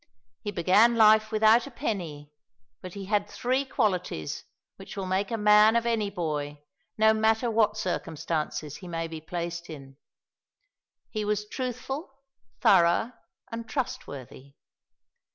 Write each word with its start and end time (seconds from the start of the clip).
He 0.41 0.49
began 0.49 0.95
life 0.95 1.31
without 1.31 1.67
a 1.67 1.69
penny, 1.69 2.31
but 2.81 2.95
he 2.95 3.05
had 3.05 3.29
three 3.29 3.63
qualities 3.65 4.43
which 4.77 4.97
will 4.97 5.05
make 5.05 5.29
a 5.29 5.37
man 5.37 5.75
of 5.75 5.85
any 5.85 6.09
boy, 6.09 6.57
no 6.97 7.13
matter 7.13 7.51
what 7.51 7.77
circumstances 7.77 8.77
he 8.77 8.87
may 8.87 9.07
be 9.07 9.21
placed 9.21 9.69
in. 9.69 9.97
He 11.11 11.23
was 11.23 11.47
truthful, 11.47 12.15
thorough, 12.61 13.13
and 13.51 13.69
trustworthy. 13.69 14.55